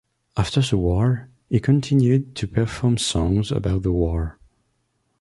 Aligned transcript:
After 0.35 0.61
the 0.61 0.77
war, 0.77 1.29
he 1.47 1.59
continued 1.59 2.35
to 2.37 2.47
perform 2.47 2.97
songs 2.97 3.51
about 3.51 3.83
the 3.83 3.91
war. 3.91 4.39